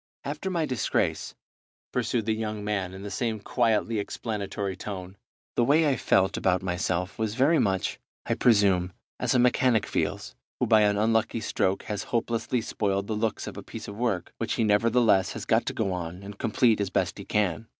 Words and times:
"After 0.23 0.49
my 0.49 0.65
disgrace," 0.65 1.35
pursued 1.91 2.25
the 2.25 2.33
young 2.33 2.63
man 2.63 2.91
in 2.95 3.03
the 3.03 3.11
same 3.11 3.39
quietly 3.39 3.99
explanatory 3.99 4.75
tone, 4.75 5.15
"the 5.55 5.63
way 5.63 5.87
I 5.87 5.95
felt 5.95 6.37
about 6.37 6.63
myself 6.63 7.19
was 7.19 7.35
very 7.35 7.59
much, 7.59 7.99
I 8.25 8.33
presume, 8.33 8.93
as 9.19 9.35
a 9.35 9.37
mechanic 9.37 9.85
feels, 9.85 10.33
who 10.59 10.65
by 10.65 10.81
an 10.81 10.97
unlucky 10.97 11.39
stroke 11.39 11.83
has 11.83 12.05
hopelessly 12.05 12.61
spoiled 12.61 13.05
the 13.05 13.13
looks 13.13 13.45
of 13.45 13.57
a 13.57 13.61
piece 13.61 13.87
of 13.87 13.95
work, 13.95 14.33
which 14.39 14.53
he 14.53 14.63
nevertheless 14.63 15.33
has 15.33 15.45
got 15.45 15.67
to 15.67 15.73
go 15.73 15.93
on 15.93 16.23
and 16.23 16.39
complete 16.39 16.81
as 16.81 16.89
best 16.89 17.19
he 17.19 17.23
can. 17.23 17.67